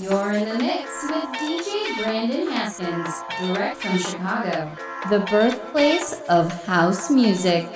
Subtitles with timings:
[0.00, 4.76] You're in the mix with DJ Brandon Haskins, direct from Chicago,
[5.08, 7.68] the birthplace of house music.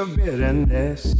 [0.00, 1.14] of bitterness.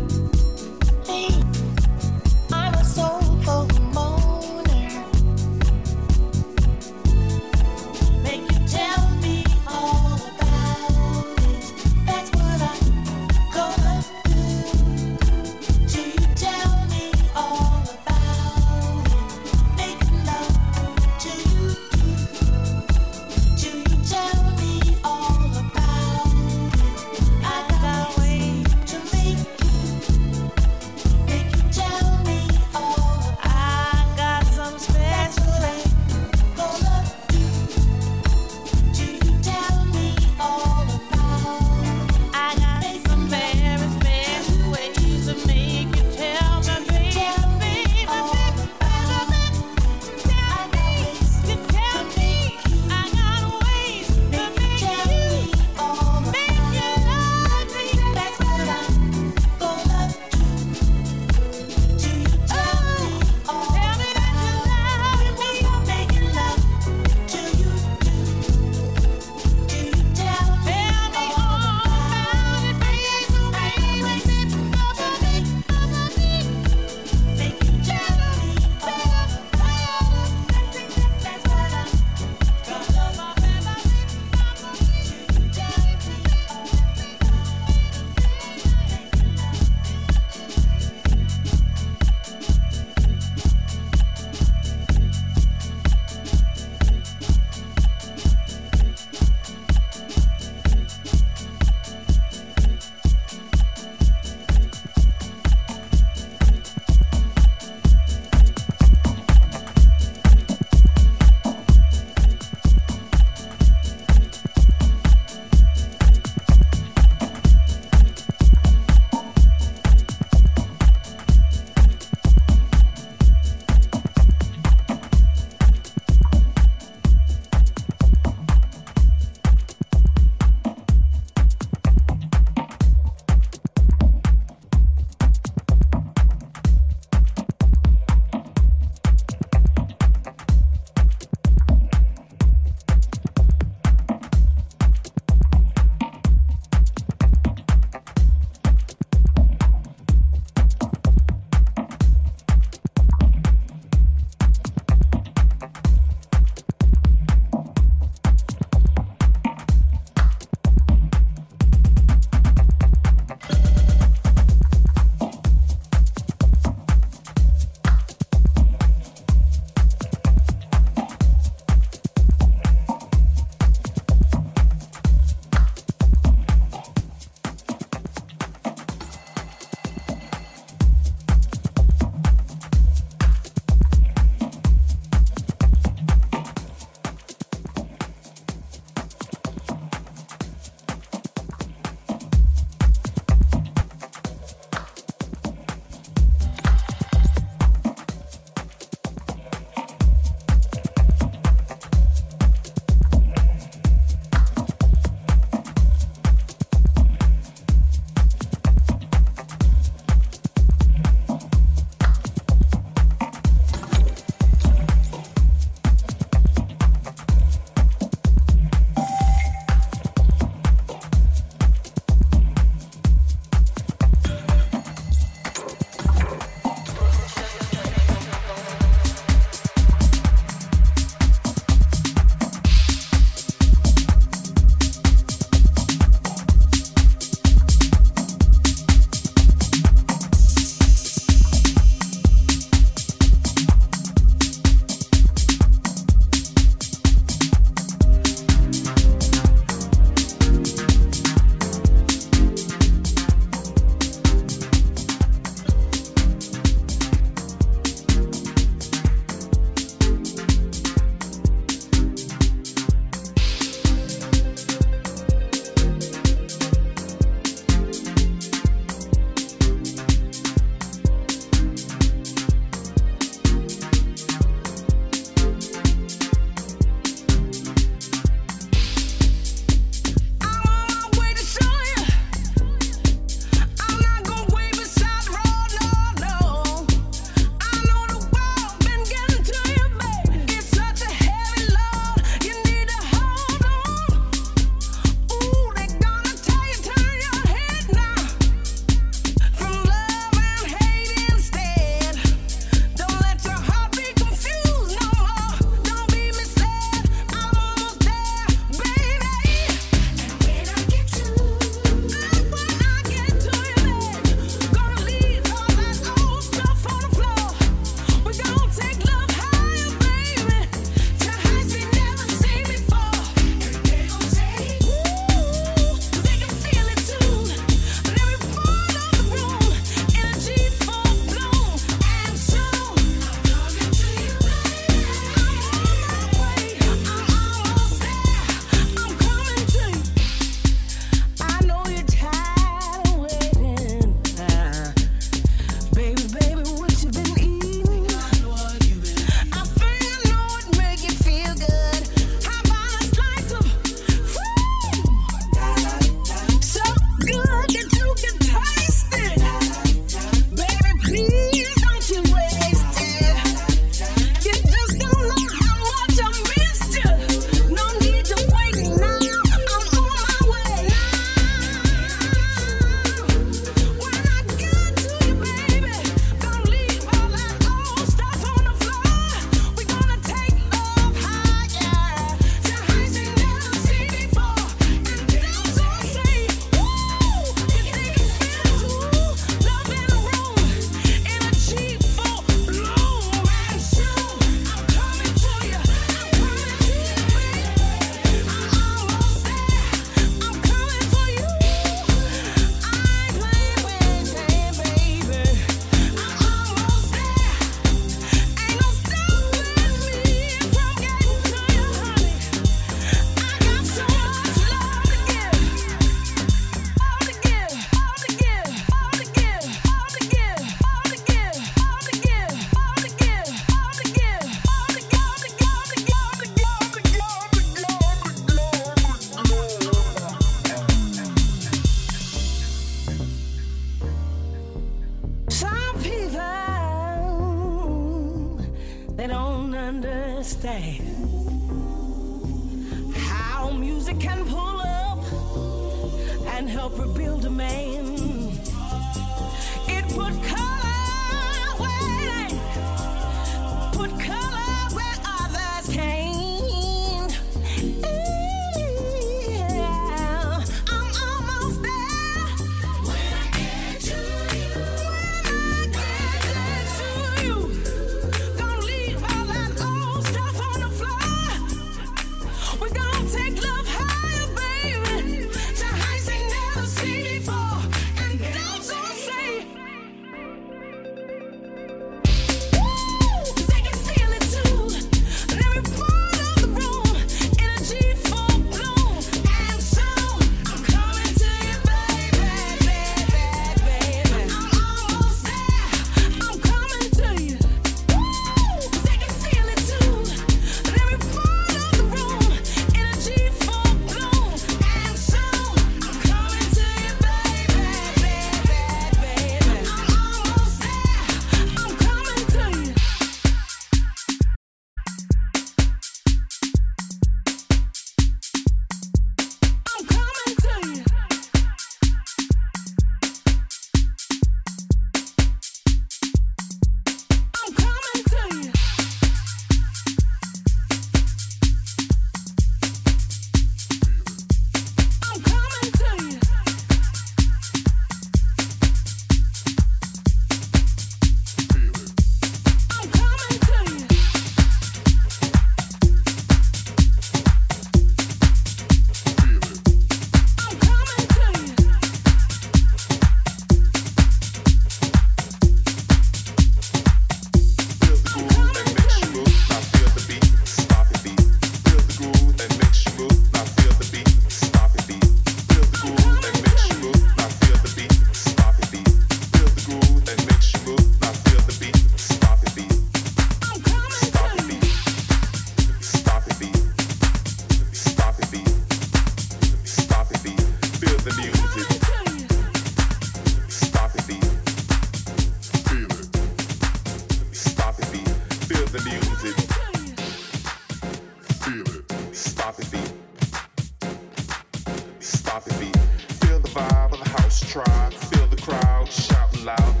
[597.71, 600.00] tribe, feel the crowd shouting loud.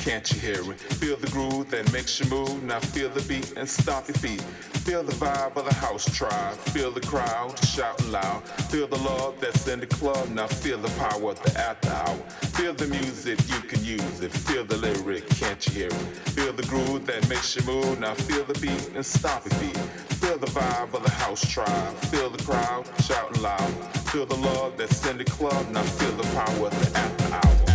[0.00, 0.80] Can't you hear it?
[0.80, 2.62] Feel the groove that makes you move.
[2.62, 4.40] Now feel the beat and stomp your feet.
[4.80, 6.56] Feel the vibe of the house tribe.
[6.72, 8.42] Feel the crowd shouting loud.
[8.70, 10.30] Feel the love that's in the club.
[10.30, 12.16] Now feel the power of the after hour.
[12.56, 14.32] Feel the music, you can use it.
[14.32, 16.30] Feel the lyric, can't you hear it?
[16.32, 18.00] Feel the groove that makes you move.
[18.00, 19.76] Now feel the beat and stomp your feet.
[20.16, 21.94] Feel the vibe of the house tribe.
[22.06, 23.70] Feel the crowd shouting loud.
[24.08, 25.68] Feel the love that's in the club.
[25.68, 27.69] Now feel the power of the after hour.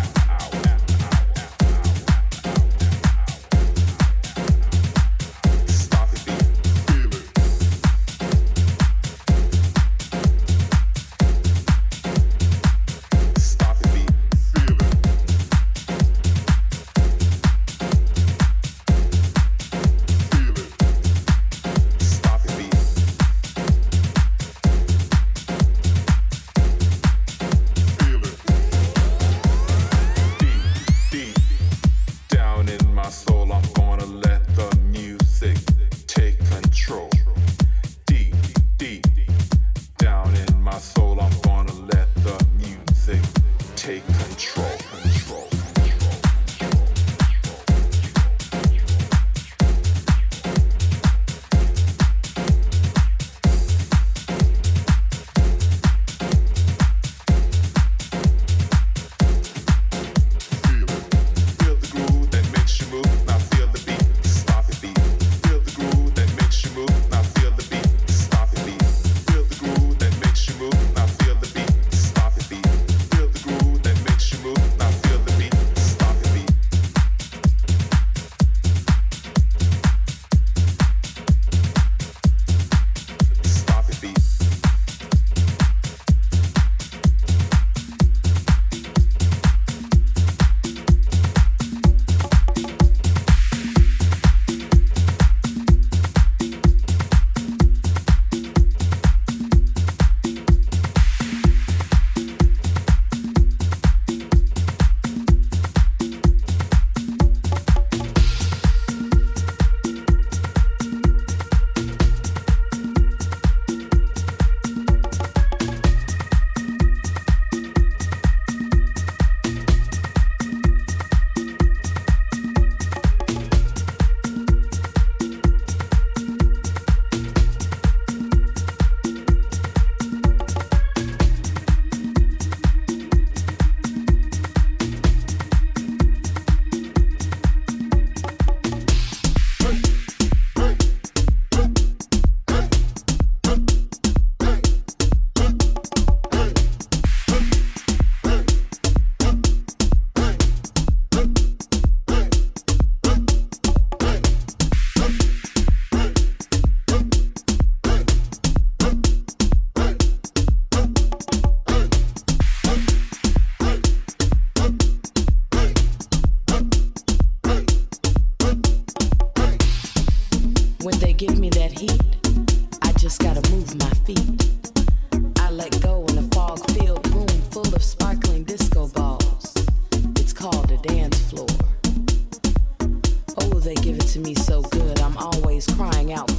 [185.76, 186.35] crying out.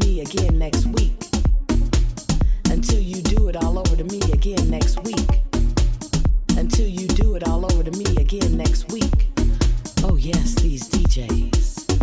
[0.00, 1.12] me again next week.
[2.70, 5.42] Until you do it all over to me again next week.
[6.56, 9.28] Until you do it all over to me again next week.
[10.02, 11.98] Oh, yes, these DJs.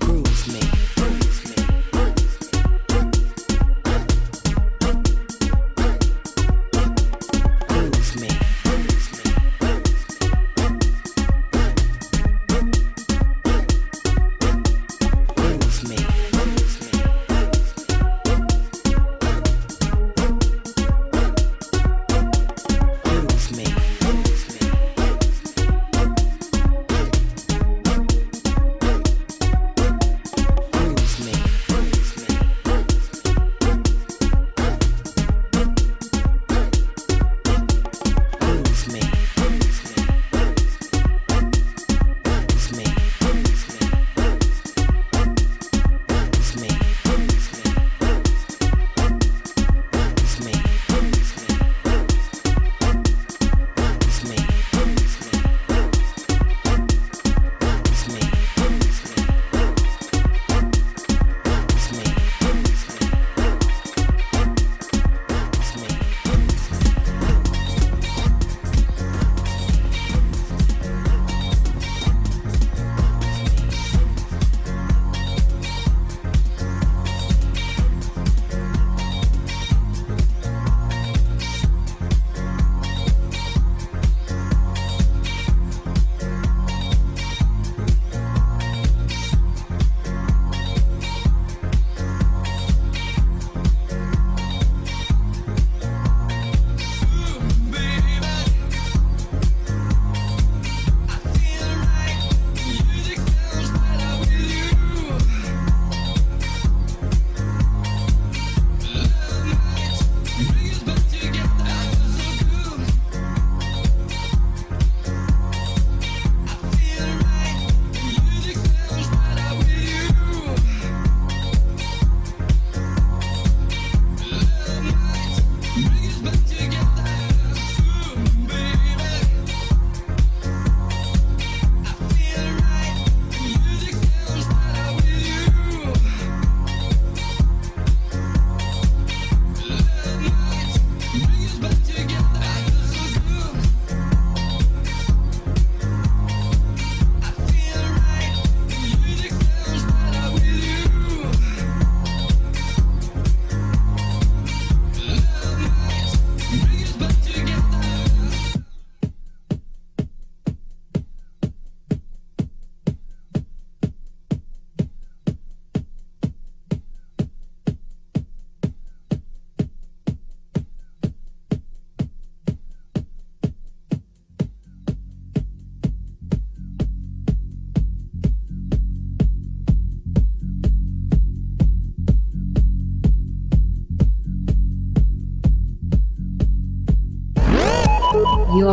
[0.00, 0.79] Grooves me.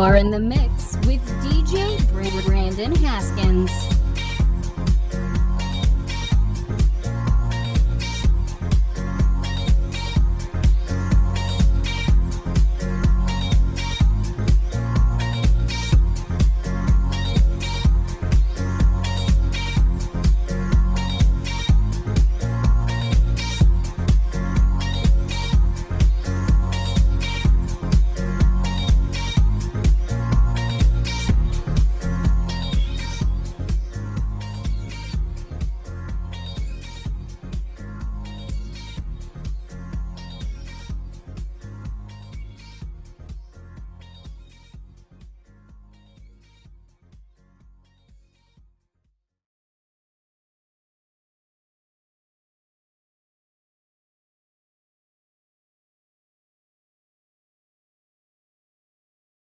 [0.08, 0.77] You're in the mix